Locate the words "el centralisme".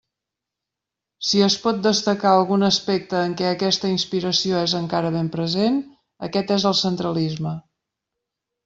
6.73-7.59